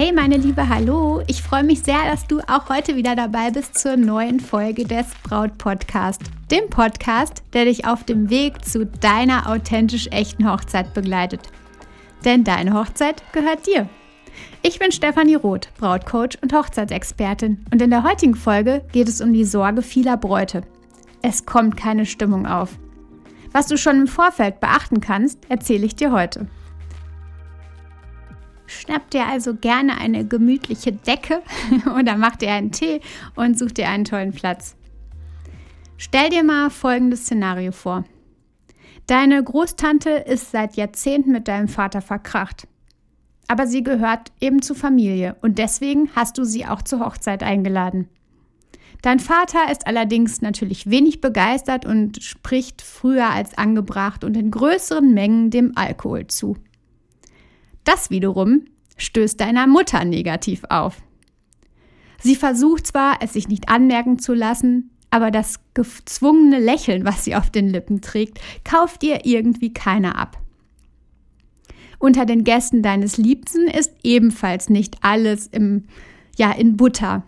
Hey 0.00 0.12
meine 0.12 0.38
Liebe, 0.38 0.66
hallo! 0.66 1.22
Ich 1.26 1.42
freue 1.42 1.62
mich 1.62 1.82
sehr, 1.82 2.02
dass 2.10 2.26
du 2.26 2.40
auch 2.48 2.70
heute 2.70 2.96
wieder 2.96 3.14
dabei 3.14 3.50
bist 3.50 3.76
zur 3.76 3.98
neuen 3.98 4.40
Folge 4.40 4.84
des 4.84 5.04
Braut 5.22 5.58
Podcast, 5.58 6.22
dem 6.50 6.70
Podcast, 6.70 7.42
der 7.52 7.66
dich 7.66 7.84
auf 7.84 8.04
dem 8.04 8.30
Weg 8.30 8.64
zu 8.64 8.86
deiner 8.86 9.50
authentisch 9.50 10.06
echten 10.06 10.50
Hochzeit 10.50 10.94
begleitet. 10.94 11.50
Denn 12.24 12.44
deine 12.44 12.72
Hochzeit 12.72 13.22
gehört 13.34 13.66
dir. 13.66 13.90
Ich 14.62 14.78
bin 14.78 14.90
Stefanie 14.90 15.34
Roth, 15.34 15.68
Brautcoach 15.76 16.38
und 16.40 16.54
Hochzeitsexpertin 16.54 17.66
und 17.70 17.82
in 17.82 17.90
der 17.90 18.02
heutigen 18.02 18.36
Folge 18.36 18.82
geht 18.92 19.06
es 19.06 19.20
um 19.20 19.34
die 19.34 19.44
Sorge 19.44 19.82
vieler 19.82 20.16
Bräute. 20.16 20.62
Es 21.20 21.44
kommt 21.44 21.76
keine 21.76 22.06
Stimmung 22.06 22.46
auf. 22.46 22.70
Was 23.52 23.66
du 23.66 23.76
schon 23.76 24.00
im 24.00 24.06
Vorfeld 24.06 24.60
beachten 24.60 25.02
kannst, 25.02 25.40
erzähle 25.50 25.84
ich 25.84 25.94
dir 25.94 26.10
heute. 26.10 26.46
Schnapp 28.70 29.10
dir 29.10 29.26
also 29.26 29.56
gerne 29.56 29.98
eine 29.98 30.24
gemütliche 30.24 30.92
Decke 30.92 31.42
oder 31.98 32.16
mach 32.16 32.36
dir 32.36 32.52
einen 32.52 32.70
Tee 32.70 33.00
und 33.34 33.58
such 33.58 33.72
dir 33.72 33.88
einen 33.88 34.04
tollen 34.04 34.30
Platz. 34.32 34.76
Stell 35.96 36.30
dir 36.30 36.44
mal 36.44 36.70
folgendes 36.70 37.22
Szenario 37.22 37.72
vor. 37.72 38.04
Deine 39.08 39.42
Großtante 39.42 40.10
ist 40.10 40.52
seit 40.52 40.76
Jahrzehnten 40.76 41.32
mit 41.32 41.48
deinem 41.48 41.66
Vater 41.66 42.00
verkracht. 42.00 42.68
Aber 43.48 43.66
sie 43.66 43.82
gehört 43.82 44.30
eben 44.40 44.62
zur 44.62 44.76
Familie 44.76 45.34
und 45.42 45.58
deswegen 45.58 46.08
hast 46.14 46.38
du 46.38 46.44
sie 46.44 46.64
auch 46.64 46.82
zur 46.82 47.00
Hochzeit 47.00 47.42
eingeladen. 47.42 48.08
Dein 49.02 49.18
Vater 49.18 49.72
ist 49.72 49.88
allerdings 49.88 50.42
natürlich 50.42 50.88
wenig 50.88 51.20
begeistert 51.20 51.86
und 51.86 52.22
spricht 52.22 52.82
früher 52.82 53.30
als 53.30 53.58
angebracht 53.58 54.22
und 54.22 54.36
in 54.36 54.52
größeren 54.52 55.12
Mengen 55.12 55.50
dem 55.50 55.72
Alkohol 55.74 56.28
zu. 56.28 56.56
Das 57.90 58.08
wiederum 58.08 58.66
stößt 58.98 59.40
deiner 59.40 59.66
Mutter 59.66 60.04
negativ 60.04 60.62
auf. 60.68 61.02
Sie 62.20 62.36
versucht 62.36 62.86
zwar, 62.86 63.16
es 63.20 63.32
sich 63.32 63.48
nicht 63.48 63.68
anmerken 63.68 64.20
zu 64.20 64.32
lassen, 64.32 64.92
aber 65.10 65.32
das 65.32 65.58
gezwungene 65.74 66.60
Lächeln, 66.60 67.04
was 67.04 67.24
sie 67.24 67.34
auf 67.34 67.50
den 67.50 67.66
Lippen 67.66 68.00
trägt, 68.00 68.38
kauft 68.62 69.02
ihr 69.02 69.26
irgendwie 69.26 69.72
keiner 69.74 70.16
ab. 70.16 70.38
Unter 71.98 72.26
den 72.26 72.44
Gästen 72.44 72.80
deines 72.84 73.16
Liebsten 73.16 73.66
ist 73.66 73.92
ebenfalls 74.04 74.70
nicht 74.70 74.98
alles 75.00 75.48
im, 75.48 75.88
ja, 76.36 76.52
in 76.52 76.76
Butter. 76.76 77.24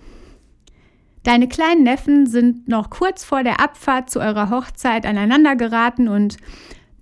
Deine 1.24 1.48
kleinen 1.48 1.82
Neffen 1.82 2.28
sind 2.28 2.68
noch 2.68 2.88
kurz 2.88 3.24
vor 3.24 3.42
der 3.42 3.58
Abfahrt 3.58 4.10
zu 4.10 4.20
eurer 4.20 4.50
Hochzeit 4.50 5.06
aneinander 5.06 5.56
geraten 5.56 6.06
und 6.06 6.36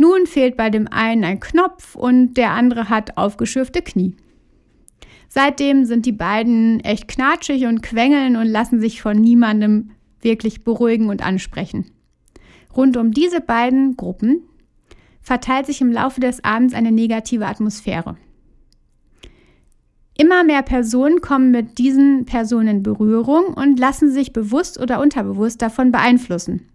nun 0.01 0.27
fehlt 0.27 0.57
bei 0.57 0.71
dem 0.71 0.89
einen 0.89 1.25
ein 1.25 1.41
Knopf 1.41 1.95
und 1.95 2.33
der 2.39 2.53
andere 2.53 2.89
hat 2.89 3.19
aufgeschürfte 3.19 3.83
Knie. 3.83 4.17
Seitdem 5.29 5.85
sind 5.85 6.07
die 6.07 6.13
beiden 6.13 6.81
echt 6.81 7.07
knatschig 7.07 7.67
und 7.67 7.83
quengeln 7.83 8.37
und 8.37 8.47
lassen 8.47 8.81
sich 8.81 9.03
von 9.03 9.19
niemandem 9.19 9.91
wirklich 10.23 10.65
beruhigen 10.65 11.11
und 11.11 11.23
ansprechen. 11.23 11.91
Rund 12.75 12.97
um 12.97 13.13
diese 13.13 13.43
beiden 13.43 13.95
Gruppen 13.99 14.41
verteilt 15.21 15.67
sich 15.67 15.83
im 15.83 15.93
Laufe 15.93 16.23
des 16.23 16.43
Abends 16.43 16.73
eine 16.73 16.93
negative 16.93 17.45
Atmosphäre. 17.45 18.17
Immer 20.17 20.45
mehr 20.45 20.63
Personen 20.63 21.21
kommen 21.21 21.51
mit 21.51 21.77
diesen 21.77 22.25
Personen 22.25 22.69
in 22.69 22.83
Berührung 22.83 23.53
und 23.53 23.79
lassen 23.79 24.11
sich 24.11 24.33
bewusst 24.33 24.81
oder 24.81 24.99
unterbewusst 25.03 25.61
davon 25.61 25.93
beeinflussen. 25.93 26.70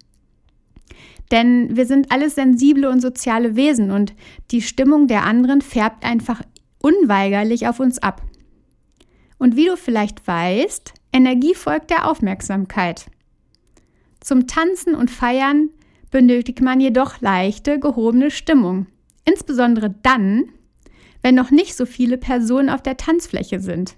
Denn 1.31 1.75
wir 1.75 1.85
sind 1.85 2.11
alles 2.11 2.35
sensible 2.35 2.89
und 2.89 3.01
soziale 3.01 3.55
Wesen 3.55 3.91
und 3.91 4.13
die 4.51 4.61
Stimmung 4.61 5.07
der 5.07 5.23
anderen 5.23 5.61
färbt 5.61 6.05
einfach 6.05 6.41
unweigerlich 6.79 7.67
auf 7.67 7.79
uns 7.79 7.97
ab. 7.97 8.21
Und 9.37 9.55
wie 9.55 9.65
du 9.65 9.75
vielleicht 9.75 10.27
weißt, 10.27 10.93
Energie 11.11 11.55
folgt 11.55 11.89
der 11.89 12.09
Aufmerksamkeit. 12.09 13.05
Zum 14.19 14.47
Tanzen 14.47 14.95
und 14.95 15.11
Feiern 15.11 15.69
benötigt 16.11 16.61
man 16.61 16.79
jedoch 16.79 17.21
leichte, 17.21 17.79
gehobene 17.79 18.31
Stimmung. 18.31 18.87
Insbesondere 19.25 19.93
dann, 20.03 20.45
wenn 21.21 21.35
noch 21.35 21.51
nicht 21.51 21.75
so 21.75 21.85
viele 21.85 22.17
Personen 22.17 22.69
auf 22.69 22.81
der 22.81 22.97
Tanzfläche 22.97 23.59
sind. 23.59 23.95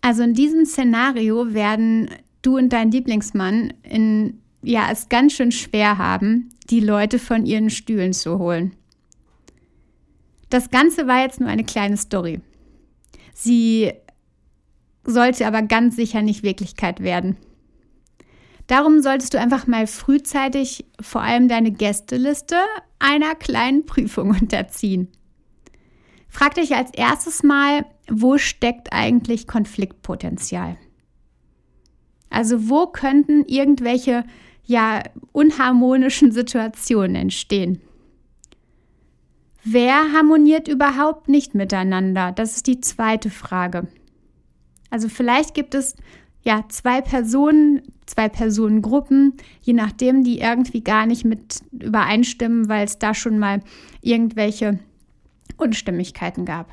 Also 0.00 0.22
in 0.22 0.34
diesem 0.34 0.64
Szenario 0.64 1.52
werden 1.52 2.08
du 2.46 2.56
und 2.56 2.72
dein 2.72 2.90
Lieblingsmann 2.90 3.74
in, 3.82 4.40
ja, 4.62 4.88
es 4.90 5.08
ganz 5.08 5.32
schön 5.32 5.52
schwer 5.52 5.98
haben, 5.98 6.50
die 6.70 6.80
Leute 6.80 7.18
von 7.18 7.44
ihren 7.44 7.70
Stühlen 7.70 8.12
zu 8.12 8.38
holen. 8.38 8.74
Das 10.48 10.70
Ganze 10.70 11.06
war 11.06 11.22
jetzt 11.22 11.40
nur 11.40 11.48
eine 11.48 11.64
kleine 11.64 11.96
Story. 11.96 12.40
Sie 13.34 13.92
sollte 15.04 15.46
aber 15.46 15.62
ganz 15.62 15.96
sicher 15.96 16.22
nicht 16.22 16.42
Wirklichkeit 16.42 17.00
werden. 17.00 17.36
Darum 18.66 19.00
solltest 19.00 19.34
du 19.34 19.40
einfach 19.40 19.66
mal 19.66 19.86
frühzeitig 19.86 20.86
vor 21.00 21.22
allem 21.22 21.48
deine 21.48 21.70
Gästeliste 21.70 22.56
einer 22.98 23.34
kleinen 23.34 23.86
Prüfung 23.86 24.30
unterziehen. 24.40 25.08
Frag 26.28 26.54
dich 26.54 26.74
als 26.74 26.90
erstes 26.92 27.42
mal, 27.42 27.86
wo 28.08 28.38
steckt 28.38 28.92
eigentlich 28.92 29.46
Konfliktpotenzial? 29.46 30.76
Also 32.30 32.68
wo 32.68 32.86
könnten 32.86 33.44
irgendwelche 33.44 34.24
ja 34.64 35.02
unharmonischen 35.32 36.32
Situationen 36.32 37.16
entstehen? 37.16 37.80
Wer 39.64 40.12
harmoniert 40.12 40.68
überhaupt 40.68 41.28
nicht 41.28 41.54
miteinander? 41.54 42.32
Das 42.32 42.56
ist 42.56 42.66
die 42.66 42.80
zweite 42.80 43.30
Frage. 43.30 43.88
Also 44.90 45.08
vielleicht 45.08 45.54
gibt 45.54 45.74
es 45.74 45.96
ja 46.42 46.64
zwei 46.68 47.00
Personen, 47.00 47.82
zwei 48.06 48.28
Personengruppen, 48.28 49.34
je 49.62 49.72
nachdem, 49.72 50.22
die 50.22 50.38
irgendwie 50.38 50.82
gar 50.82 51.06
nicht 51.06 51.24
mit 51.24 51.60
übereinstimmen, 51.72 52.68
weil 52.68 52.84
es 52.84 53.00
da 53.00 53.12
schon 53.12 53.40
mal 53.40 53.60
irgendwelche 54.00 54.78
Unstimmigkeiten 55.56 56.44
gab. 56.44 56.70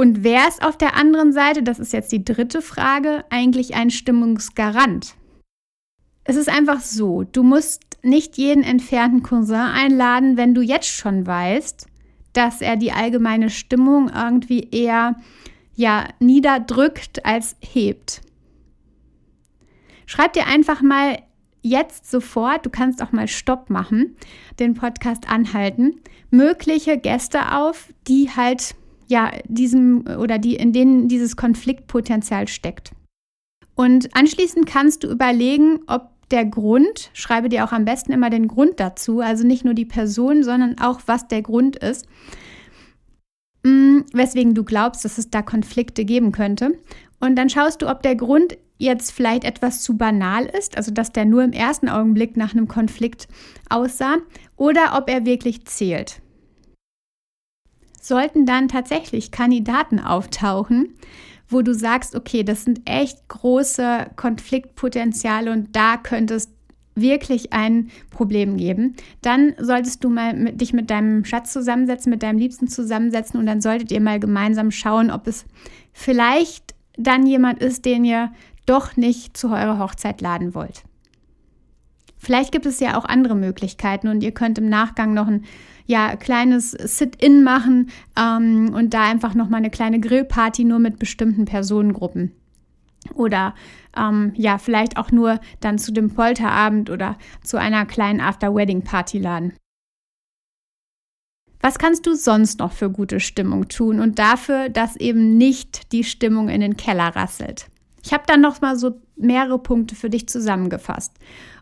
Und 0.00 0.24
wer 0.24 0.48
ist 0.48 0.64
auf 0.64 0.78
der 0.78 0.96
anderen 0.96 1.30
Seite, 1.30 1.62
das 1.62 1.78
ist 1.78 1.92
jetzt 1.92 2.10
die 2.10 2.24
dritte 2.24 2.62
Frage, 2.62 3.22
eigentlich 3.28 3.74
ein 3.74 3.90
Stimmungsgarant? 3.90 5.14
Es 6.24 6.36
ist 6.36 6.48
einfach 6.48 6.80
so, 6.80 7.24
du 7.24 7.42
musst 7.42 7.82
nicht 8.02 8.38
jeden 8.38 8.64
entfernten 8.64 9.22
Cousin 9.22 9.56
einladen, 9.56 10.38
wenn 10.38 10.54
du 10.54 10.62
jetzt 10.62 10.88
schon 10.88 11.26
weißt, 11.26 11.86
dass 12.32 12.62
er 12.62 12.76
die 12.76 12.92
allgemeine 12.92 13.50
Stimmung 13.50 14.08
irgendwie 14.08 14.70
eher 14.70 15.16
ja 15.74 16.08
niederdrückt 16.18 17.26
als 17.26 17.56
hebt. 17.60 18.22
Schreib 20.06 20.32
dir 20.32 20.46
einfach 20.46 20.80
mal 20.80 21.18
jetzt 21.60 22.10
sofort, 22.10 22.64
du 22.64 22.70
kannst 22.70 23.02
auch 23.02 23.12
mal 23.12 23.28
Stopp 23.28 23.68
machen, 23.68 24.16
den 24.58 24.72
Podcast 24.72 25.28
anhalten, 25.28 26.00
mögliche 26.30 26.96
Gäste 26.96 27.54
auf, 27.54 27.92
die 28.08 28.30
halt 28.34 28.76
ja, 29.10 29.32
diesem 29.46 30.04
oder 30.18 30.38
die, 30.38 30.54
in 30.54 30.72
denen 30.72 31.08
dieses 31.08 31.36
Konfliktpotenzial 31.36 32.46
steckt. 32.46 32.92
Und 33.74 34.14
anschließend 34.14 34.66
kannst 34.66 35.02
du 35.02 35.08
überlegen, 35.08 35.80
ob 35.88 36.10
der 36.30 36.44
Grund, 36.44 37.10
schreibe 37.12 37.48
dir 37.48 37.64
auch 37.64 37.72
am 37.72 37.84
besten 37.84 38.12
immer 38.12 38.30
den 38.30 38.46
Grund 38.46 38.78
dazu, 38.78 39.18
also 39.18 39.44
nicht 39.44 39.64
nur 39.64 39.74
die 39.74 39.84
Person, 39.84 40.44
sondern 40.44 40.78
auch, 40.78 41.00
was 41.06 41.26
der 41.26 41.42
Grund 41.42 41.74
ist, 41.74 42.06
mm, 43.64 44.02
weswegen 44.12 44.54
du 44.54 44.62
glaubst, 44.62 45.04
dass 45.04 45.18
es 45.18 45.28
da 45.28 45.42
Konflikte 45.42 46.04
geben 46.04 46.30
könnte. 46.30 46.78
Und 47.18 47.34
dann 47.34 47.50
schaust 47.50 47.82
du, 47.82 47.90
ob 47.90 48.02
der 48.02 48.14
Grund 48.14 48.58
jetzt 48.78 49.10
vielleicht 49.10 49.42
etwas 49.42 49.82
zu 49.82 49.96
banal 49.96 50.46
ist, 50.46 50.76
also 50.76 50.92
dass 50.92 51.10
der 51.10 51.24
nur 51.24 51.42
im 51.42 51.52
ersten 51.52 51.88
Augenblick 51.88 52.36
nach 52.36 52.54
einem 52.54 52.68
Konflikt 52.68 53.26
aussah, 53.68 54.18
oder 54.56 54.96
ob 54.96 55.10
er 55.10 55.26
wirklich 55.26 55.64
zählt. 55.64 56.22
Sollten 58.00 58.46
dann 58.46 58.68
tatsächlich 58.68 59.30
Kandidaten 59.30 60.00
auftauchen, 60.00 60.94
wo 61.48 61.62
du 61.62 61.74
sagst, 61.74 62.16
okay, 62.16 62.42
das 62.42 62.64
sind 62.64 62.80
echt 62.84 63.28
große 63.28 64.10
Konfliktpotenziale 64.16 65.52
und 65.52 65.76
da 65.76 65.96
könnte 65.96 66.34
es 66.34 66.48
wirklich 66.94 67.52
ein 67.52 67.90
Problem 68.10 68.56
geben, 68.56 68.94
dann 69.22 69.54
solltest 69.58 70.04
du 70.04 70.10
mal 70.10 70.34
mit, 70.34 70.60
dich 70.60 70.72
mit 70.72 70.90
deinem 70.90 71.24
Schatz 71.24 71.52
zusammensetzen, 71.52 72.10
mit 72.10 72.22
deinem 72.22 72.38
Liebsten 72.38 72.68
zusammensetzen 72.68 73.38
und 73.38 73.46
dann 73.46 73.60
solltet 73.60 73.92
ihr 73.92 74.00
mal 74.00 74.20
gemeinsam 74.20 74.70
schauen, 74.70 75.10
ob 75.10 75.26
es 75.26 75.44
vielleicht 75.92 76.74
dann 76.96 77.26
jemand 77.26 77.60
ist, 77.60 77.84
den 77.84 78.04
ihr 78.04 78.32
doch 78.66 78.96
nicht 78.96 79.36
zu 79.36 79.48
eurer 79.48 79.78
Hochzeit 79.78 80.20
laden 80.20 80.54
wollt. 80.54 80.84
Vielleicht 82.22 82.52
gibt 82.52 82.66
es 82.66 82.80
ja 82.80 82.98
auch 82.98 83.06
andere 83.06 83.34
Möglichkeiten 83.34 84.06
und 84.06 84.22
ihr 84.22 84.32
könnt 84.32 84.58
im 84.58 84.68
Nachgang 84.68 85.14
noch 85.14 85.26
ein 85.26 85.44
ja, 85.86 86.16
kleines 86.16 86.72
Sit-in 86.72 87.42
machen 87.42 87.90
ähm, 88.16 88.72
und 88.74 88.92
da 88.92 89.04
einfach 89.04 89.34
noch 89.34 89.48
mal 89.48 89.56
eine 89.56 89.70
kleine 89.70 90.00
Grillparty 90.00 90.64
nur 90.64 90.78
mit 90.78 90.98
bestimmten 90.98 91.46
Personengruppen. 91.46 92.32
Oder 93.14 93.54
ähm, 93.96 94.32
ja, 94.36 94.58
vielleicht 94.58 94.98
auch 94.98 95.10
nur 95.10 95.40
dann 95.60 95.78
zu 95.78 95.92
dem 95.92 96.10
Polterabend 96.10 96.90
oder 96.90 97.16
zu 97.42 97.56
einer 97.56 97.86
kleinen 97.86 98.20
After-Wedding-Party 98.20 99.18
laden. 99.18 99.54
Was 101.62 101.78
kannst 101.78 102.06
du 102.06 102.14
sonst 102.14 102.58
noch 102.58 102.72
für 102.72 102.90
gute 102.90 103.18
Stimmung 103.18 103.68
tun 103.68 103.98
und 103.98 104.18
dafür, 104.18 104.68
dass 104.68 104.96
eben 104.96 105.38
nicht 105.38 105.92
die 105.92 106.04
Stimmung 106.04 106.50
in 106.50 106.60
den 106.60 106.76
Keller 106.76 107.16
rasselt? 107.16 107.70
Ich 108.02 108.12
habe 108.12 108.24
dann 108.26 108.40
noch 108.40 108.60
mal 108.60 108.76
so 108.76 109.00
mehrere 109.16 109.58
Punkte 109.58 109.94
für 109.94 110.10
dich 110.10 110.28
zusammengefasst. 110.28 111.12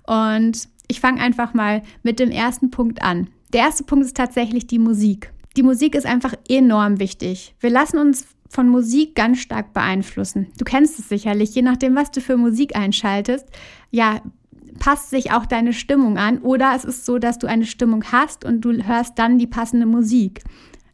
Und 0.06 0.68
ich 0.88 1.00
fange 1.00 1.20
einfach 1.20 1.54
mal 1.54 1.82
mit 2.02 2.18
dem 2.18 2.30
ersten 2.30 2.70
Punkt 2.70 3.02
an. 3.02 3.28
Der 3.52 3.62
erste 3.62 3.84
Punkt 3.84 4.06
ist 4.06 4.16
tatsächlich 4.16 4.66
die 4.66 4.78
Musik. 4.78 5.32
Die 5.56 5.62
Musik 5.62 5.94
ist 5.94 6.06
einfach 6.06 6.34
enorm 6.48 7.00
wichtig. 7.00 7.54
Wir 7.60 7.70
lassen 7.70 7.98
uns 7.98 8.26
von 8.48 8.68
Musik 8.68 9.14
ganz 9.14 9.40
stark 9.40 9.74
beeinflussen. 9.74 10.48
Du 10.58 10.64
kennst 10.64 10.98
es 10.98 11.08
sicherlich, 11.08 11.54
je 11.54 11.62
nachdem, 11.62 11.94
was 11.94 12.10
du 12.10 12.20
für 12.20 12.36
Musik 12.36 12.76
einschaltest, 12.76 13.46
ja, 13.90 14.22
passt 14.78 15.10
sich 15.10 15.32
auch 15.32 15.44
deine 15.44 15.72
Stimmung 15.72 16.18
an 16.18 16.38
oder 16.38 16.72
es 16.74 16.84
ist 16.84 17.04
so, 17.04 17.18
dass 17.18 17.38
du 17.38 17.46
eine 17.46 17.66
Stimmung 17.66 18.04
hast 18.12 18.44
und 18.44 18.60
du 18.60 18.72
hörst 18.72 19.18
dann 19.18 19.38
die 19.38 19.46
passende 19.46 19.86
Musik 19.86 20.42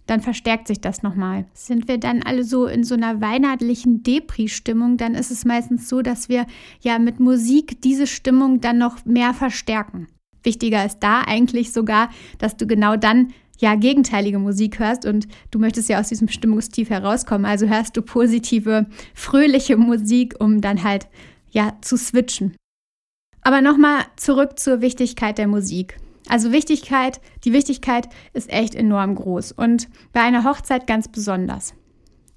dann 0.07 0.21
verstärkt 0.21 0.69
sich 0.69 0.81
das 0.81 1.03
nochmal. 1.03 1.47
Sind 1.55 1.89
wir 1.89 1.99
dann 1.99 2.23
alle 2.23 2.45
so 2.45 2.67
in 2.67 2.85
so 2.85 2.95
einer 2.95 3.21
weihnachtlichen 3.21 4.03
Depri-Stimmung, 4.03 4.97
dann 4.97 5.15
ist 5.15 5.31
es 5.31 5.45
meistens 5.45 5.89
so, 5.89 6.03
dass 6.03 6.29
wir 6.29 6.47
ja 6.81 6.99
mit 6.99 7.21
Musik 7.21 7.81
diese 7.83 8.07
Stimmung 8.07 8.61
dann 8.61 8.79
noch 8.79 9.05
mehr 9.05 9.35
verstärken. 9.35 10.09
Wichtiger 10.43 10.85
ist 10.85 10.99
da 11.01 11.23
eigentlich 11.23 11.73
sogar, 11.73 12.11
dass 12.39 12.57
du 12.57 12.67
genau 12.67 12.97
dann 12.97 13.33
ja 13.59 13.77
gegenteilige 13.77 14.39
Musik 14.39 14.79
hörst 14.79 15.07
und 15.07 15.27
du 15.51 15.59
möchtest 15.59 15.89
ja 15.89 16.01
aus 16.01 16.09
diesem 16.09 16.29
Stimmungstief 16.29 16.91
herauskommen. 16.91 17.47
Also 17.47 17.67
hörst 17.67 17.97
du 17.97 18.03
positive, 18.03 18.87
fröhliche 19.15 19.77
Musik, 19.77 20.35
um 20.39 20.61
dann 20.61 20.83
halt 20.83 21.09
ja 21.51 21.77
zu 21.81 21.97
switchen. 21.97 22.57
Aber 23.43 23.61
nochmal 23.61 24.05
zurück 24.17 24.59
zur 24.59 24.81
Wichtigkeit 24.81 25.39
der 25.39 25.47
Musik. 25.47 25.97
Also 26.29 26.53
Wichtigkeit, 26.53 27.21
die 27.45 27.53
Wichtigkeit 27.53 28.09
ist 28.33 28.51
echt 28.51 28.75
enorm 28.75 29.15
groß 29.15 29.53
und 29.53 29.89
bei 30.13 30.21
einer 30.21 30.45
Hochzeit 30.45 30.87
ganz 30.87 31.09
besonders. 31.09 31.75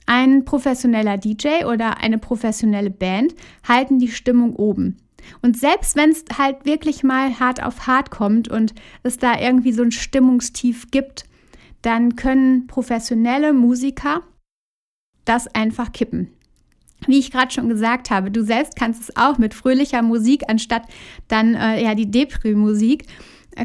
Ein 0.05 0.45
professioneller 0.45 1.17
DJ 1.17 1.65
oder 1.65 1.97
eine 1.97 2.17
professionelle 2.17 2.89
Band 2.89 3.35
halten 3.67 3.99
die 3.99 4.09
Stimmung 4.09 4.55
oben. 4.55 4.97
Und 5.41 5.57
selbst 5.57 5.95
wenn 5.95 6.11
es 6.11 6.23
halt 6.37 6.65
wirklich 6.65 7.03
mal 7.03 7.39
hart 7.39 7.61
auf 7.61 7.87
hart 7.87 8.11
kommt 8.11 8.47
und 8.47 8.73
es 9.03 9.17
da 9.17 9.39
irgendwie 9.39 9.73
so 9.73 9.83
ein 9.83 9.91
Stimmungstief 9.91 10.91
gibt, 10.91 11.25
dann 11.81 12.15
können 12.15 12.67
professionelle 12.67 13.53
Musiker 13.53 14.21
das 15.25 15.47
einfach 15.53 15.91
kippen. 15.91 16.29
Wie 17.05 17.19
ich 17.19 17.31
gerade 17.31 17.51
schon 17.51 17.69
gesagt 17.69 18.09
habe, 18.09 18.31
du 18.31 18.43
selbst 18.43 18.75
kannst 18.75 19.01
es 19.01 19.17
auch 19.17 19.37
mit 19.37 19.53
fröhlicher 19.53 20.01
Musik 20.01 20.43
anstatt 20.47 20.83
dann 21.27 21.53
äh, 21.53 21.83
ja 21.83 21.93
die 21.93 22.09
Depri-Musik 22.09 23.05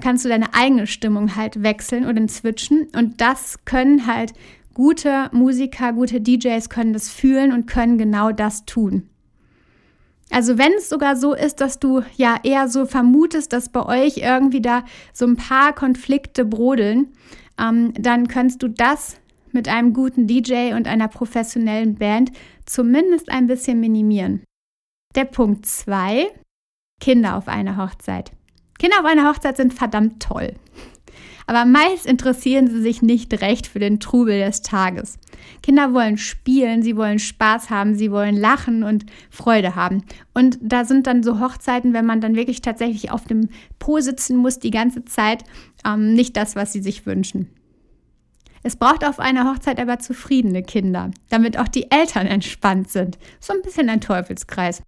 kannst 0.00 0.25
du 0.25 0.29
deine 0.29 0.55
eigene 0.55 0.87
Stimmung 0.87 1.37
halt 1.37 1.62
wechseln 1.62 2.06
oder 2.06 2.27
switchen. 2.29 2.89
Und 2.97 3.21
das 3.21 3.65
können 3.65 4.06
halt 4.06 4.33
gute 4.75 5.29
Musiker, 5.33 5.93
gute 5.93 6.21
DJs 6.21 6.69
können 6.71 6.93
das 6.93 7.11
fühlen 7.11 7.53
und 7.53 7.67
können 7.67 7.99
genau 7.99 8.33
das 8.33 8.65
tun. 8.65 9.09
Also 10.31 10.56
wenn 10.56 10.73
es 10.79 10.89
sogar 10.89 11.17
so 11.17 11.35
ist, 11.35 11.61
dass 11.61 11.79
du 11.79 12.03
ja 12.17 12.37
eher 12.43 12.69
so 12.69 12.87
vermutest, 12.87 13.53
dass 13.53 13.69
bei 13.69 13.85
euch 13.85 14.17
irgendwie 14.17 14.62
da 14.62 14.85
so 15.12 15.27
ein 15.27 15.37
paar 15.37 15.75
Konflikte 15.75 16.47
brodeln, 16.47 17.09
ähm, 17.61 17.93
dann 17.99 18.29
kannst 18.29 18.62
du 18.62 18.69
das 18.69 19.19
mit 19.53 19.69
einem 19.69 19.93
guten 19.93 20.27
DJ 20.27 20.73
und 20.73 20.88
einer 20.88 21.09
professionellen 21.09 21.97
Band 21.97 22.33
zumindest 22.65 23.31
ein 23.31 23.47
bisschen 23.47 23.79
minimieren. 23.79 24.43
Der 25.15 25.27
Punkt 25.27 25.67
2, 25.67 26.29
Kinder 26.99 27.37
auf 27.37 27.49
einer 27.49 27.77
Hochzeit. 27.77 28.33
Kinder 28.79 29.01
auf 29.01 29.07
einer 29.07 29.29
Hochzeit 29.29 29.57
sind 29.57 29.75
verdammt 29.75 30.23
toll. 30.23 30.55
Aber 31.47 31.65
meist 31.65 32.07
interessieren 32.07 32.69
sie 32.69 32.81
sich 32.81 33.03
nicht 33.03 33.41
recht 33.41 33.67
für 33.67 33.79
den 33.79 34.01
Trubel 34.01 34.39
des 34.39 34.63
Tages. 34.63 35.19
Kinder 35.63 35.93
wollen 35.93 36.17
spielen, 36.19 36.83
sie 36.83 36.97
wollen 36.97 37.19
Spaß 37.19 37.71
haben, 37.71 37.95
sie 37.95 38.11
wollen 38.11 38.37
lachen 38.37 38.83
und 38.83 39.07
Freude 39.31 39.75
haben. 39.75 40.05
Und 40.35 40.59
da 40.61 40.85
sind 40.85 41.07
dann 41.07 41.23
so 41.23 41.41
Hochzeiten, 41.41 41.93
wenn 41.93 42.07
man 42.07 42.21
dann 42.21 42.37
wirklich 42.37 42.63
tatsächlich 42.63 43.11
auf 43.11 43.25
dem 43.25 43.49
Po 43.79 44.01
sitzen 44.01 44.37
muss 44.37 44.61
die 44.61 44.71
ganze 44.71 45.05
Zeit, 45.05 45.45
ähm, 45.85 46.15
nicht 46.15 46.37
das, 46.37 46.57
was 46.57 46.73
sie 46.73 46.83
sich 46.83 47.07
wünschen. 47.07 47.49
Es 48.65 48.77
braucht 48.77 49.05
auf 49.05 49.19
einer 49.19 49.51
Hochzeit 49.51 49.81
aber 49.81 49.99
zufriedene 49.99 50.63
Kinder, 50.63 51.11
damit 51.29 51.59
auch 51.59 51.69
die 51.69 51.91
Eltern 51.91 52.29
entspannt 52.29 52.91
sind. 52.91 53.19
So 53.41 53.53
ein 53.53 53.63
bisschen 53.63 53.89
ein 53.89 54.01
Teufelskreis. 54.01 54.83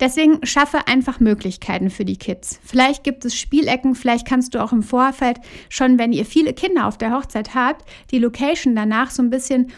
Deswegen 0.00 0.44
schaffe 0.46 0.88
einfach 0.88 1.20
Möglichkeiten 1.20 1.90
für 1.90 2.06
die 2.06 2.16
Kids. 2.16 2.58
Vielleicht 2.64 3.04
gibt 3.04 3.24
es 3.26 3.36
Spielecken, 3.36 3.94
vielleicht 3.94 4.26
kannst 4.26 4.54
du 4.54 4.62
auch 4.62 4.72
im 4.72 4.82
Vorfeld 4.82 5.38
schon, 5.68 5.98
wenn 5.98 6.12
ihr 6.12 6.24
viele 6.24 6.54
Kinder 6.54 6.86
auf 6.86 6.96
der 6.96 7.12
Hochzeit 7.12 7.54
habt, 7.54 7.88
die 8.10 8.18
Location 8.18 8.74
danach 8.74 9.10
so 9.10 9.22
ein 9.22 9.30
bisschen 9.30 9.70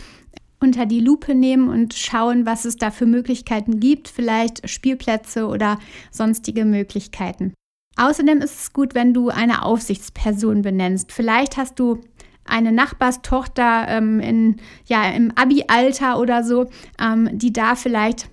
unter 0.61 0.87
die 0.87 1.01
Lupe 1.01 1.35
nehmen 1.35 1.69
und 1.69 1.93
schauen, 1.95 2.47
was 2.47 2.65
es 2.65 2.77
da 2.77 2.93
für 2.93 3.07
Möglichkeiten 3.07 3.81
gibt, 3.81 4.07
vielleicht 4.09 4.69
Spielplätze 4.71 5.49
oder 5.49 5.81
sonstige 6.13 6.65
Möglichkeiten. 6.65 7.53
Außerdem 7.97 8.39
ist 8.39 8.61
es 8.61 8.73
gut, 8.73 8.95
wenn 8.95 9.13
du 9.13 9.29
eine 9.29 9.65
Aufsichtsperson 9.65 10.63
benennst. 10.63 11.13
Vielleicht 11.13 11.57
hast 11.57 11.79
du 11.81 12.01
eine 12.45 12.73
Nachbarstochter 12.73 13.87
ähm, 13.89 14.21
in, 14.21 14.57
ja, 14.87 15.11
im 15.11 15.33
Abi-Alter 15.35 16.19
oder 16.19 16.43
so, 16.43 16.71
ähm, 16.99 17.29
die 17.33 17.53
da 17.53 17.75
vielleicht 17.75 18.29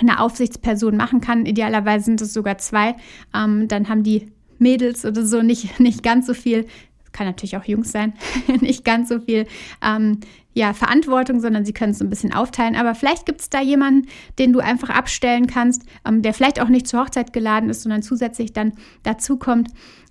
eine 0.00 0.20
Aufsichtsperson 0.20 0.96
machen 0.96 1.20
kann. 1.20 1.46
Idealerweise 1.46 2.06
sind 2.06 2.20
es 2.20 2.32
sogar 2.32 2.58
zwei. 2.58 2.96
Ähm, 3.34 3.68
dann 3.68 3.88
haben 3.88 4.02
die 4.02 4.32
Mädels 4.58 5.04
oder 5.04 5.24
so 5.24 5.42
nicht, 5.42 5.80
nicht 5.80 6.02
ganz 6.02 6.26
so 6.26 6.34
viel, 6.34 6.66
kann 7.12 7.26
natürlich 7.26 7.56
auch 7.56 7.64
Jungs 7.64 7.92
sein, 7.92 8.14
nicht 8.60 8.84
ganz 8.84 9.08
so 9.10 9.20
viel 9.20 9.46
ähm, 9.82 10.20
ja, 10.54 10.74
Verantwortung, 10.74 11.40
sondern 11.40 11.64
sie 11.64 11.72
können 11.72 11.92
es 11.92 12.00
ein 12.00 12.10
bisschen 12.10 12.32
aufteilen. 12.32 12.76
Aber 12.76 12.94
vielleicht 12.94 13.26
gibt 13.26 13.40
es 13.40 13.50
da 13.50 13.60
jemanden, 13.60 14.08
den 14.38 14.52
du 14.52 14.60
einfach 14.60 14.90
abstellen 14.90 15.46
kannst, 15.46 15.82
ähm, 16.06 16.22
der 16.22 16.34
vielleicht 16.34 16.60
auch 16.60 16.68
nicht 16.68 16.86
zur 16.86 17.00
Hochzeit 17.00 17.32
geladen 17.32 17.70
ist, 17.70 17.82
sondern 17.82 18.02
zusätzlich 18.02 18.52
dann 18.52 18.72
dazu 19.02 19.38
kommt 19.38 19.68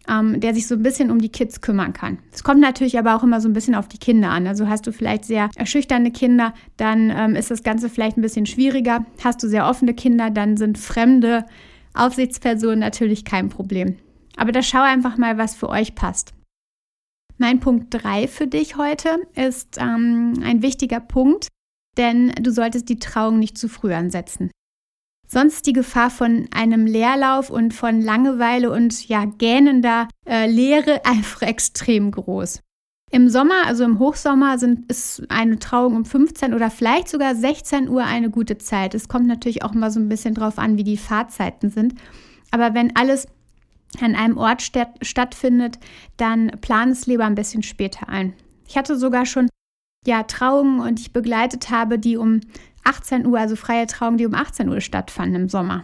ähm, 0.09 0.39
der 0.39 0.53
sich 0.53 0.67
so 0.67 0.75
ein 0.75 0.83
bisschen 0.83 1.11
um 1.11 1.19
die 1.19 1.29
Kids 1.29 1.61
kümmern 1.61 1.93
kann. 1.93 2.19
Es 2.31 2.43
kommt 2.43 2.59
natürlich 2.59 2.97
aber 2.97 3.15
auch 3.15 3.23
immer 3.23 3.41
so 3.41 3.47
ein 3.47 3.53
bisschen 3.53 3.75
auf 3.75 3.87
die 3.87 3.97
Kinder 3.97 4.29
an. 4.29 4.47
Also 4.47 4.67
hast 4.67 4.87
du 4.87 4.91
vielleicht 4.91 5.25
sehr 5.25 5.49
schüchterne 5.63 6.11
Kinder, 6.11 6.53
dann 6.77 7.11
ähm, 7.15 7.35
ist 7.35 7.51
das 7.51 7.63
Ganze 7.63 7.89
vielleicht 7.89 8.17
ein 8.17 8.21
bisschen 8.21 8.45
schwieriger. 8.45 9.05
Hast 9.23 9.43
du 9.43 9.47
sehr 9.47 9.67
offene 9.67 9.93
Kinder, 9.93 10.29
dann 10.29 10.57
sind 10.57 10.77
fremde 10.77 11.45
Aufsichtspersonen 11.93 12.79
natürlich 12.79 13.25
kein 13.25 13.49
Problem. 13.49 13.97
Aber 14.37 14.51
da 14.51 14.61
schau 14.61 14.81
einfach 14.81 15.17
mal, 15.17 15.37
was 15.37 15.55
für 15.55 15.69
euch 15.69 15.93
passt. 15.93 16.33
Mein 17.41 17.59
Punkt 17.59 17.87
3 17.89 18.27
für 18.27 18.45
dich 18.45 18.77
heute 18.77 19.19
ist 19.33 19.79
ähm, 19.79 20.33
ein 20.43 20.61
wichtiger 20.61 20.99
Punkt, 20.99 21.47
denn 21.97 22.31
du 22.39 22.51
solltest 22.51 22.87
die 22.87 22.99
Trauung 22.99 23.39
nicht 23.39 23.57
zu 23.57 23.67
früh 23.67 23.95
ansetzen. 23.95 24.51
Sonst 25.27 25.55
ist 25.55 25.65
die 25.65 25.73
Gefahr 25.73 26.11
von 26.11 26.47
einem 26.53 26.85
Leerlauf 26.85 27.49
und 27.49 27.73
von 27.73 27.99
Langeweile 27.99 28.69
und 28.69 29.07
ja 29.07 29.25
gähnender 29.25 30.07
äh, 30.27 30.47
Leere 30.47 31.03
einfach 31.05 31.41
extrem 31.41 32.11
groß. 32.11 32.59
Im 33.09 33.27
Sommer, 33.27 33.65
also 33.65 33.85
im 33.85 33.97
Hochsommer, 33.97 34.59
sind, 34.59 34.87
ist 34.91 35.23
eine 35.29 35.57
Trauung 35.57 35.95
um 35.95 36.05
15 36.05 36.53
oder 36.53 36.69
vielleicht 36.69 37.09
sogar 37.09 37.33
16 37.33 37.89
Uhr 37.89 38.03
eine 38.03 38.29
gute 38.29 38.59
Zeit. 38.59 38.93
Es 38.93 39.07
kommt 39.07 39.25
natürlich 39.25 39.63
auch 39.63 39.73
immer 39.73 39.89
so 39.89 39.99
ein 39.99 40.09
bisschen 40.09 40.35
drauf 40.35 40.59
an, 40.59 40.77
wie 40.77 40.83
die 40.83 40.95
Fahrzeiten 40.95 41.71
sind. 41.71 41.95
Aber 42.51 42.75
wenn 42.75 42.95
alles 42.95 43.25
an 43.99 44.15
einem 44.15 44.37
Ort 44.37 44.61
statt, 44.61 44.93
stattfindet, 45.01 45.79
dann 46.17 46.51
plan 46.61 46.89
es 46.89 47.07
lieber 47.07 47.25
ein 47.25 47.35
bisschen 47.35 47.63
später 47.63 48.09
ein. 48.09 48.33
Ich 48.67 48.77
hatte 48.77 48.97
sogar 48.97 49.25
schon 49.25 49.49
ja, 50.05 50.23
Trauungen 50.23 50.79
und 50.79 50.99
ich 50.99 51.13
begleitet 51.13 51.69
habe, 51.69 51.99
die 51.99 52.17
um 52.17 52.41
18 52.83 53.27
Uhr, 53.27 53.39
also 53.39 53.55
freie 53.55 53.85
Trauungen, 53.85 54.17
die 54.17 54.25
um 54.25 54.33
18 54.33 54.69
Uhr 54.69 54.81
stattfanden 54.81 55.43
im 55.43 55.49
Sommer. 55.49 55.83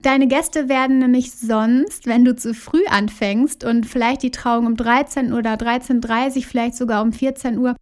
Deine 0.00 0.28
Gäste 0.28 0.68
werden 0.68 0.98
nämlich 0.98 1.32
sonst, 1.32 2.06
wenn 2.06 2.24
du 2.24 2.36
zu 2.36 2.54
früh 2.54 2.84
anfängst 2.86 3.64
und 3.64 3.84
vielleicht 3.84 4.22
die 4.22 4.30
Trauung 4.30 4.66
um 4.66 4.76
13 4.76 5.32
oder 5.32 5.54
13.30 5.54 6.36
Uhr, 6.36 6.42
vielleicht 6.44 6.76
sogar 6.76 7.02
um 7.02 7.12
14 7.12 7.58
Uhr 7.58 7.74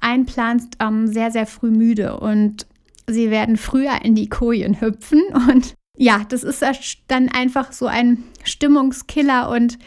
einplanst, 0.00 0.76
ähm, 0.80 1.06
sehr, 1.06 1.30
sehr 1.30 1.46
früh 1.46 1.70
müde 1.70 2.18
und 2.18 2.66
sie 3.06 3.30
werden 3.30 3.56
früher 3.56 4.02
in 4.02 4.14
die 4.14 4.28
Kojen 4.28 4.80
hüpfen 4.80 5.22
und 5.48 5.74
ja, 6.00 6.24
das 6.26 6.44
ist 6.44 6.64
dann 7.08 7.28
einfach 7.28 7.72
so 7.72 7.86
ein 7.86 8.24
Stimmungskiller 8.42 9.50
und 9.50 9.78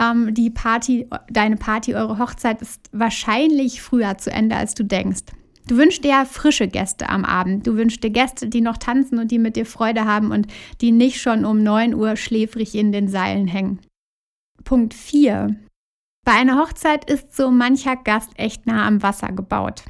ähm, 0.00 0.34
die 0.34 0.50
Party, 0.50 1.08
deine 1.30 1.56
Party, 1.56 1.94
eure 1.94 2.18
Hochzeit 2.18 2.60
ist 2.60 2.90
wahrscheinlich 2.90 3.80
früher 3.80 4.18
zu 4.18 4.32
Ende, 4.32 4.56
als 4.56 4.74
du 4.74 4.84
denkst. 4.84 5.22
Du 5.68 5.76
wünschst 5.76 6.02
dir 6.02 6.10
ja 6.10 6.24
frische 6.24 6.66
Gäste 6.66 7.08
am 7.08 7.24
Abend. 7.24 7.68
Du 7.68 7.76
wünschst 7.76 8.02
dir 8.02 8.10
Gäste, 8.10 8.48
die 8.48 8.62
noch 8.62 8.78
tanzen 8.78 9.20
und 9.20 9.30
die 9.30 9.38
mit 9.38 9.54
dir 9.54 9.64
Freude 9.64 10.04
haben 10.06 10.32
und 10.32 10.48
die 10.80 10.90
nicht 10.90 11.20
schon 11.20 11.44
um 11.44 11.62
9 11.62 11.94
Uhr 11.94 12.16
schläfrig 12.16 12.74
in 12.74 12.90
den 12.90 13.06
Seilen 13.06 13.46
hängen. 13.46 13.78
Punkt 14.64 14.92
4. 14.92 15.54
Bei 16.26 16.32
einer 16.32 16.58
Hochzeit 16.58 17.08
ist 17.08 17.34
so 17.34 17.52
mancher 17.52 17.94
Gast 17.94 18.30
echt 18.34 18.66
nah 18.66 18.88
am 18.88 19.04
Wasser 19.04 19.30
gebaut. 19.30 19.84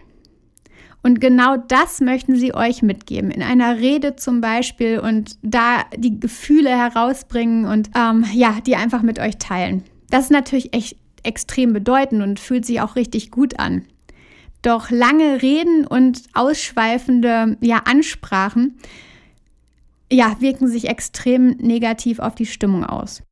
Und 1.04 1.20
genau 1.20 1.58
das 1.58 2.00
möchten 2.00 2.34
sie 2.34 2.54
euch 2.54 2.80
mitgeben. 2.80 3.30
In 3.30 3.42
einer 3.42 3.76
Rede 3.76 4.16
zum 4.16 4.40
Beispiel 4.40 4.98
und 4.98 5.36
da 5.42 5.84
die 5.94 6.18
Gefühle 6.18 6.70
herausbringen 6.70 7.66
und 7.66 7.90
ähm, 7.94 8.24
ja, 8.32 8.56
die 8.66 8.74
einfach 8.74 9.02
mit 9.02 9.18
euch 9.18 9.36
teilen. 9.36 9.84
Das 10.08 10.24
ist 10.24 10.30
natürlich 10.30 10.72
echt 10.72 10.96
extrem 11.22 11.74
bedeutend 11.74 12.22
und 12.22 12.40
fühlt 12.40 12.64
sich 12.64 12.80
auch 12.80 12.96
richtig 12.96 13.30
gut 13.30 13.58
an. 13.58 13.84
Doch 14.62 14.90
lange 14.90 15.42
Reden 15.42 15.86
und 15.86 16.22
ausschweifende 16.32 17.58
ja, 17.60 17.82
Ansprachen 17.84 18.78
ja, 20.10 20.36
wirken 20.40 20.68
sich 20.68 20.88
extrem 20.88 21.48
negativ 21.58 22.18
auf 22.18 22.34
die 22.34 22.46
Stimmung 22.46 22.82
aus. 22.82 23.22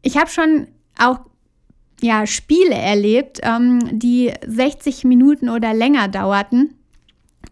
Ich 0.00 0.16
habe 0.16 0.30
schon 0.30 0.68
auch 0.98 1.20
ja, 2.00 2.26
Spiele 2.26 2.76
erlebt, 2.76 3.40
ähm, 3.42 3.98
die 3.98 4.32
60 4.46 5.04
Minuten 5.04 5.50
oder 5.50 5.74
länger 5.74 6.08
dauerten 6.08 6.77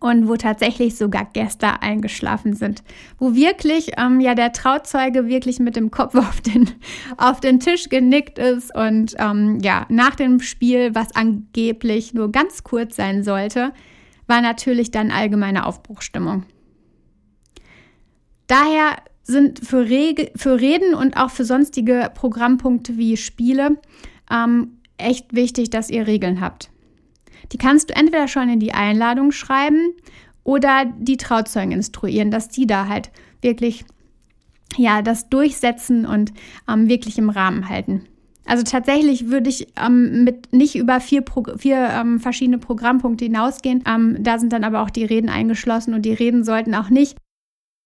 und 0.01 0.29
wo 0.29 0.37
tatsächlich 0.37 0.97
sogar 0.97 1.25
Gäste 1.33 1.81
eingeschlafen 1.83 2.55
sind, 2.55 2.83
wo 3.19 3.35
wirklich 3.35 3.93
ähm, 3.97 4.21
ja 4.21 4.35
der 4.35 4.53
Trauzeuge 4.53 5.27
wirklich 5.27 5.59
mit 5.59 5.77
dem 5.77 5.91
Kopf 5.91 6.15
auf 6.17 6.41
den, 6.41 6.71
auf 7.17 7.41
den 7.41 7.61
Tisch 7.61 7.89
genickt 7.89 8.39
ist 8.39 8.75
und 8.75 9.15
ähm, 9.19 9.59
ja 9.63 9.87
nach 9.89 10.15
dem 10.15 10.41
Spiel, 10.41 10.95
was 10.95 11.15
angeblich 11.15 12.15
nur 12.15 12.31
ganz 12.31 12.63
kurz 12.63 12.97
sein 12.97 13.25
sollte, 13.25 13.73
war 14.27 14.41
natürlich 14.41 14.91
dann 14.91 15.11
allgemeine 15.11 15.67
Aufbruchstimmung. 15.67 16.45
Daher 18.49 18.97
sind 19.23 19.67
für, 19.67 19.89
Rege, 19.89 20.31
für 20.37 20.61
Reden 20.61 20.95
und 20.95 21.17
auch 21.17 21.31
für 21.31 21.45
sonstige 21.45 22.11
Programmpunkte 22.15 22.97
wie 22.97 23.17
Spiele 23.17 23.79
ähm, 24.31 24.79
echt 24.99 25.35
wichtig, 25.35 25.71
dass 25.71 25.91
ihr 25.91 26.07
Regeln 26.07 26.41
habt. 26.41 26.71
Die 27.53 27.59
kannst 27.59 27.91
du 27.91 27.97
entweder 27.97 28.29
schon 28.29 28.49
in 28.49 28.61
die 28.61 28.73
Einladung 28.73 29.33
schreiben 29.33 29.93
oder 30.45 30.85
die 30.99 31.17
Trauzeugen 31.17 31.73
instruieren, 31.73 32.31
dass 32.31 32.49
die 32.49 32.67
da 32.67 32.89
halt 32.89 33.11
wirklich 33.43 33.85
ja 34.77 35.03
das 35.03 35.29
durchsetzen 35.29 36.07
und 36.07 36.33
ähm, 36.69 36.89
wirklich 36.89 37.19
im 37.19 37.31
Rahmen 37.31 37.69
halten. 37.69 38.03
Also 38.45 38.63
tatsächlich 38.63 39.29
würde 39.29 39.51
ich 39.51 39.67
ähm, 39.77 40.23
mit 40.25 40.53
nicht 40.53 40.77
über 40.77 41.01
vier, 41.01 41.23
Pro 41.23 41.45
vier 41.57 41.89
ähm, 41.91 42.21
verschiedene 42.21 42.59
Programmpunkte 42.59 43.25
hinausgehen. 43.25 43.83
Ähm, 43.87 44.19
da 44.21 44.39
sind 44.39 44.53
dann 44.53 44.63
aber 44.63 44.83
auch 44.83 44.91
die 44.91 45.05
Reden 45.05 45.29
eingeschlossen 45.29 45.95
und 45.95 46.03
die 46.03 46.13
Reden 46.13 46.45
sollten 46.45 46.75
auch 46.75 46.89
nicht 46.89 47.17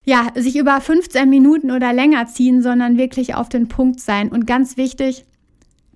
ja, 0.04 0.28
sich 0.34 0.56
über 0.56 0.80
15 0.80 1.28
Minuten 1.28 1.70
oder 1.70 1.92
länger 1.92 2.26
ziehen, 2.26 2.62
sondern 2.62 2.96
wirklich 2.96 3.34
auf 3.34 3.48
den 3.48 3.68
Punkt 3.68 4.00
sein. 4.00 4.30
Und 4.30 4.46
ganz 4.46 4.76
wichtig, 4.76 5.26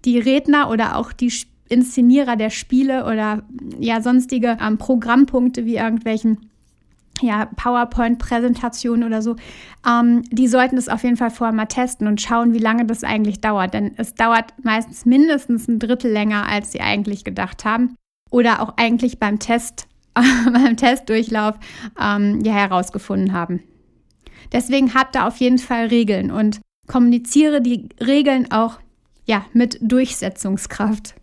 die 0.04 0.18
Redner 0.18 0.70
oder 0.70 0.96
auch 0.96 1.12
die 1.12 1.30
Inszenierer 1.74 2.36
der 2.36 2.50
Spiele 2.50 3.04
oder 3.04 3.42
ja 3.78 4.00
sonstige 4.00 4.56
ähm, 4.60 4.78
Programmpunkte 4.78 5.66
wie 5.66 5.76
irgendwelchen 5.76 6.50
ja, 7.20 7.46
PowerPoint-Präsentationen 7.56 9.04
oder 9.04 9.22
so, 9.22 9.36
ähm, 9.88 10.22
die 10.30 10.48
sollten 10.48 10.76
es 10.76 10.88
auf 10.88 11.04
jeden 11.04 11.16
Fall 11.16 11.30
vorher 11.30 11.54
mal 11.54 11.66
testen 11.66 12.06
und 12.06 12.20
schauen, 12.20 12.52
wie 12.54 12.58
lange 12.58 12.86
das 12.86 13.04
eigentlich 13.04 13.40
dauert. 13.40 13.74
Denn 13.74 13.92
es 13.96 14.14
dauert 14.14 14.52
meistens 14.62 15.06
mindestens 15.06 15.68
ein 15.68 15.78
Drittel 15.78 16.10
länger, 16.10 16.48
als 16.48 16.72
sie 16.72 16.80
eigentlich 16.80 17.24
gedacht 17.24 17.64
haben. 17.64 17.94
Oder 18.30 18.60
auch 18.60 18.74
eigentlich 18.76 19.18
beim 19.20 19.38
Test, 19.38 19.86
beim 20.14 20.76
Testdurchlauf 20.76 21.54
ähm, 22.00 22.40
ja 22.44 22.52
herausgefunden 22.52 23.32
haben. 23.32 23.62
Deswegen 24.52 24.94
habt 24.94 25.14
da 25.14 25.26
auf 25.26 25.36
jeden 25.38 25.58
Fall 25.58 25.86
Regeln 25.86 26.30
und 26.30 26.60
kommuniziere 26.86 27.60
die 27.60 27.88
Regeln 28.00 28.50
auch 28.50 28.78
ja, 29.26 29.46
mit 29.52 29.78
Durchsetzungskraft. 29.80 31.14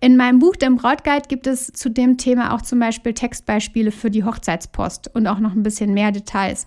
In 0.00 0.16
meinem 0.16 0.38
Buch, 0.38 0.56
dem 0.56 0.76
Brautguide, 0.76 1.28
gibt 1.28 1.46
es 1.46 1.72
zu 1.72 1.90
dem 1.90 2.18
Thema 2.18 2.54
auch 2.54 2.62
zum 2.62 2.78
Beispiel 2.78 3.14
Textbeispiele 3.14 3.92
für 3.92 4.10
die 4.10 4.24
Hochzeitspost 4.24 5.14
und 5.14 5.26
auch 5.26 5.38
noch 5.38 5.52
ein 5.52 5.62
bisschen 5.62 5.94
mehr 5.94 6.12
Details. 6.12 6.66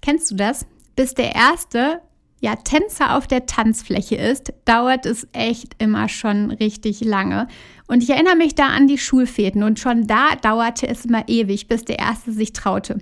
Kennst 0.00 0.30
du 0.30 0.36
das? 0.36 0.66
Bis 0.96 1.14
der 1.14 1.34
erste 1.34 2.00
ja, 2.40 2.54
Tänzer 2.54 3.16
auf 3.16 3.26
der 3.26 3.46
Tanzfläche 3.46 4.16
ist, 4.16 4.52
dauert 4.64 5.06
es 5.06 5.26
echt 5.32 5.74
immer 5.78 6.08
schon 6.08 6.50
richtig 6.50 7.00
lange. 7.00 7.48
Und 7.88 8.02
ich 8.02 8.10
erinnere 8.10 8.36
mich 8.36 8.54
da 8.54 8.68
an 8.68 8.86
die 8.86 8.98
Schulfäden 8.98 9.62
und 9.62 9.80
schon 9.80 10.06
da 10.06 10.36
dauerte 10.36 10.86
es 10.86 11.04
immer 11.04 11.28
ewig, 11.28 11.66
bis 11.66 11.84
der 11.84 11.98
Erste 11.98 12.32
sich 12.32 12.52
traute. 12.52 12.98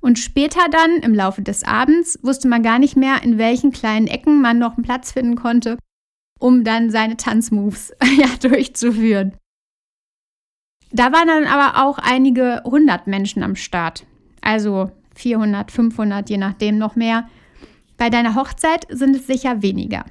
Und 0.00 0.18
später 0.18 0.60
dann, 0.70 1.02
im 1.02 1.14
Laufe 1.14 1.42
des 1.42 1.64
Abends, 1.64 2.18
wusste 2.22 2.48
man 2.48 2.62
gar 2.62 2.78
nicht 2.78 2.96
mehr, 2.96 3.22
in 3.22 3.36
welchen 3.36 3.72
kleinen 3.72 4.06
Ecken 4.06 4.40
man 4.40 4.58
noch 4.58 4.76
einen 4.76 4.84
Platz 4.84 5.12
finden 5.12 5.36
konnte, 5.36 5.76
um 6.40 6.64
dann 6.64 6.90
seine 6.90 7.16
Tanzmoves 7.16 7.92
ja, 8.18 8.28
durchzuführen. 8.40 9.36
Da 10.90 11.12
waren 11.12 11.28
dann 11.28 11.44
aber 11.44 11.86
auch 11.86 11.98
einige 11.98 12.62
hundert 12.64 13.06
Menschen 13.06 13.44
am 13.44 13.54
Start. 13.54 14.04
Also 14.40 14.90
400, 15.14 15.70
500, 15.70 16.28
je 16.28 16.38
nachdem 16.38 16.78
noch 16.78 16.96
mehr. 16.96 17.28
Bei 17.96 18.10
deiner 18.10 18.34
Hochzeit 18.34 18.86
sind 18.88 19.14
es 19.14 19.28
sicher 19.28 19.62
weniger. 19.62 20.04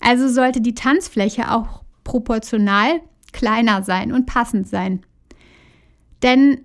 Also 0.00 0.28
sollte 0.28 0.62
die 0.62 0.74
Tanzfläche 0.74 1.50
auch 1.50 1.82
proportional 2.04 3.00
kleiner 3.32 3.82
sein 3.82 4.12
und 4.12 4.26
passend 4.26 4.68
sein. 4.68 5.04
Denn 6.22 6.62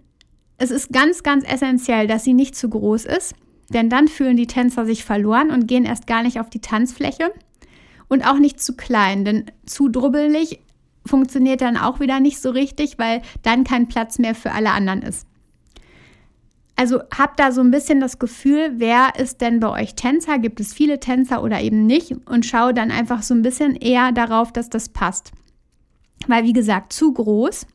es 0.57 0.71
ist 0.71 0.91
ganz, 0.91 1.23
ganz 1.23 1.43
essentiell, 1.43 2.07
dass 2.07 2.23
sie 2.23 2.33
nicht 2.33 2.55
zu 2.55 2.69
groß 2.69 3.05
ist, 3.05 3.35
denn 3.69 3.89
dann 3.89 4.07
fühlen 4.07 4.37
die 4.37 4.47
Tänzer 4.47 4.85
sich 4.85 5.03
verloren 5.03 5.51
und 5.51 5.67
gehen 5.67 5.85
erst 5.85 6.07
gar 6.07 6.23
nicht 6.23 6.39
auf 6.39 6.49
die 6.49 6.61
Tanzfläche. 6.61 7.31
Und 8.09 8.23
auch 8.23 8.37
nicht 8.37 8.61
zu 8.61 8.75
klein, 8.75 9.25
denn 9.25 9.45
zu 9.65 9.89
drubbelig 9.89 10.59
funktioniert 11.05 11.61
dann 11.61 11.77
auch 11.77 11.99
wieder 11.99 12.19
nicht 12.19 12.41
so 12.41 12.49
richtig, 12.49 12.99
weil 12.99 13.21
dann 13.43 13.63
kein 13.63 13.87
Platz 13.87 14.19
mehr 14.19 14.35
für 14.35 14.51
alle 14.51 14.71
anderen 14.71 15.01
ist. 15.01 15.27
Also 16.75 17.01
habt 17.17 17.39
da 17.39 17.51
so 17.51 17.61
ein 17.61 17.71
bisschen 17.71 17.99
das 17.99 18.19
Gefühl, 18.19 18.73
wer 18.75 19.13
ist 19.17 19.41
denn 19.41 19.59
bei 19.59 19.69
euch 19.81 19.95
Tänzer? 19.95 20.37
Gibt 20.37 20.59
es 20.59 20.73
viele 20.73 20.99
Tänzer 20.99 21.41
oder 21.41 21.59
eben 21.59 21.87
nicht? 21.87 22.13
Und 22.27 22.45
schau 22.45 22.71
dann 22.71 22.91
einfach 22.91 23.23
so 23.23 23.33
ein 23.33 23.41
bisschen 23.41 23.75
eher 23.75 24.11
darauf, 24.11 24.53
dass 24.53 24.69
das 24.69 24.89
passt. 24.89 25.31
Weil, 26.27 26.43
wie 26.43 26.53
gesagt, 26.53 26.93
zu 26.93 27.13
groß 27.13 27.65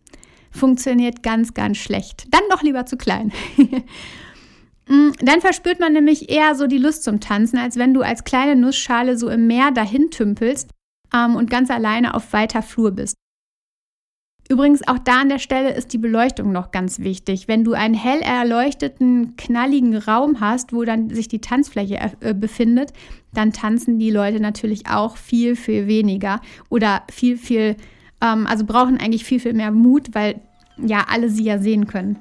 funktioniert 0.53 1.25
ganz, 1.25 1.53
ganz 1.53 1.79
schlecht. 1.79 2.27
Dann 2.31 2.43
doch 2.49 2.62
lieber 2.62 2.87
zu 2.87 2.97
klein. 2.97 3.33
Mm, 4.93 5.13
dann 5.23 5.41
verspürt 5.41 5.81
man 5.81 5.95
nämlich 5.95 6.29
eher 6.29 6.55
so 6.55 6.67
die 6.67 6.77
Lust 6.77 7.03
zum 7.03 7.19
Tanzen, 7.19 7.57
als 7.57 7.79
wenn 7.79 7.95
du 7.95 8.03
als 8.03 8.25
kleine 8.25 8.57
Nussschale 8.57 9.17
so 9.17 9.31
im 9.31 9.47
Meer 9.47 9.71
dahin 9.71 10.11
tümpelst 10.11 10.69
ähm, 11.15 11.35
und 11.35 11.49
ganz 11.49 11.71
alleine 11.71 12.13
auf 12.13 12.35
weiter 12.35 12.61
Flur 12.61 12.91
bist. 12.91 13.15
Übrigens, 14.51 14.87
auch 14.87 14.99
da 14.99 15.23
an 15.23 15.31
der 15.31 15.39
Stelle 15.39 15.73
ist 15.73 15.95
die 15.95 15.99
Beleuchtung 15.99 16.53
noch 16.53 16.73
ganz 16.73 16.99
wichtig. 16.99 17.49
Wenn 17.49 17.65
du 17.65 17.73
einen 17.73 17.95
hell 17.95 18.21
erleuchteten, 18.21 19.35
knalligen 19.39 19.97
Raum 19.97 20.41
hast, 20.41 20.75
wo 20.75 20.85
dann 20.85 21.09
sich 21.09 21.27
die 21.27 21.41
Tanzfläche 21.41 21.99
äh, 22.21 22.35
befindet, 22.35 22.93
dann 23.33 23.55
tanzen 23.55 23.99
die 23.99 24.11
Leute 24.11 24.41
natürlich 24.41 24.89
auch 24.91 25.17
viel, 25.17 25.57
viel 25.57 25.87
weniger 25.87 26.43
oder 26.69 27.05
viel, 27.11 27.39
viel 27.39 27.77
ähm, 28.21 28.47
also 28.47 28.67
brauchen 28.67 28.99
eigentlich 28.99 29.25
viel, 29.25 29.41
viel 29.41 29.55
mehr 29.55 29.71
Mut, 29.71 30.09
weil 30.13 30.43
ja 30.77 31.07
alle 31.09 31.31
sie 31.31 31.45
ja 31.45 31.59
sehen 31.59 31.87
können. 31.87 32.19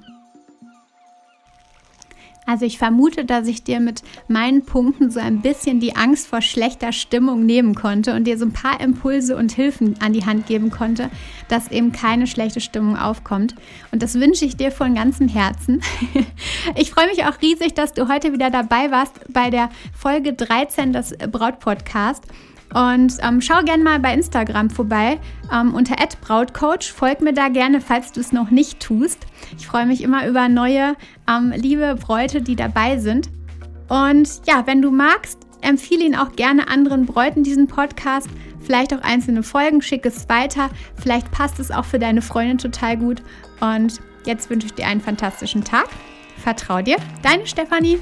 Also 2.47 2.65
ich 2.65 2.79
vermute, 2.79 3.23
dass 3.23 3.47
ich 3.47 3.63
dir 3.63 3.79
mit 3.79 4.01
meinen 4.27 4.65
Punkten 4.65 5.11
so 5.11 5.19
ein 5.19 5.41
bisschen 5.41 5.79
die 5.79 5.95
Angst 5.95 6.27
vor 6.27 6.41
schlechter 6.41 6.91
Stimmung 6.91 7.45
nehmen 7.45 7.75
konnte 7.75 8.15
und 8.15 8.25
dir 8.25 8.37
so 8.37 8.45
ein 8.45 8.51
paar 8.51 8.81
Impulse 8.81 9.37
und 9.37 9.51
Hilfen 9.51 9.95
an 10.01 10.11
die 10.11 10.25
Hand 10.25 10.47
geben 10.47 10.71
konnte, 10.71 11.11
dass 11.49 11.71
eben 11.71 11.91
keine 11.91 12.25
schlechte 12.25 12.59
Stimmung 12.59 12.97
aufkommt. 12.97 13.55
Und 13.91 14.01
das 14.01 14.15
wünsche 14.15 14.45
ich 14.45 14.57
dir 14.57 14.71
von 14.71 14.95
ganzem 14.95 15.27
Herzen. 15.27 15.81
Ich 16.75 16.91
freue 16.91 17.07
mich 17.07 17.25
auch 17.25 17.41
riesig, 17.41 17.73
dass 17.73 17.93
du 17.93 18.07
heute 18.07 18.33
wieder 18.33 18.49
dabei 18.49 18.91
warst 18.91 19.13
bei 19.29 19.49
der 19.49 19.69
Folge 19.93 20.33
13 20.33 20.93
des 20.93 21.15
Brautpodcast. 21.17 22.23
Und 22.73 23.17
ähm, 23.21 23.41
schau 23.41 23.61
gerne 23.63 23.83
mal 23.83 23.99
bei 23.99 24.13
Instagram 24.13 24.69
vorbei 24.69 25.19
ähm, 25.53 25.73
unter 25.73 25.95
@brautcoach. 26.21 26.91
Folg 26.93 27.21
mir 27.21 27.33
da 27.33 27.49
gerne, 27.49 27.81
falls 27.81 28.11
du 28.11 28.19
es 28.19 28.31
noch 28.31 28.49
nicht 28.49 28.79
tust. 28.79 29.25
Ich 29.57 29.67
freue 29.67 29.85
mich 29.85 30.01
immer 30.01 30.27
über 30.27 30.47
neue 30.47 30.95
ähm, 31.29 31.53
liebe 31.55 31.95
Bräute, 31.95 32.41
die 32.41 32.55
dabei 32.55 32.97
sind. 32.97 33.29
Und 33.89 34.41
ja, 34.47 34.65
wenn 34.67 34.81
du 34.81 34.89
magst, 34.89 35.37
empfehle 35.61 36.05
ihn 36.05 36.15
auch 36.15 36.35
gerne 36.35 36.69
anderen 36.69 37.05
Bräuten 37.05 37.43
diesen 37.43 37.67
Podcast. 37.67 38.29
Vielleicht 38.61 38.93
auch 38.93 39.01
einzelne 39.01 39.43
Folgen, 39.43 39.81
schick 39.81 40.05
es 40.05 40.29
weiter. 40.29 40.69
Vielleicht 40.95 41.31
passt 41.31 41.59
es 41.59 41.71
auch 41.71 41.85
für 41.85 41.99
deine 41.99 42.21
Freundin 42.21 42.57
total 42.57 42.97
gut. 42.97 43.21
Und 43.59 43.99
jetzt 44.25 44.49
wünsche 44.49 44.67
ich 44.67 44.73
dir 44.73 44.87
einen 44.87 45.01
fantastischen 45.01 45.63
Tag. 45.63 45.87
Vertrau 46.37 46.81
dir, 46.81 46.97
deine 47.21 47.45
Stefanie. 47.45 47.99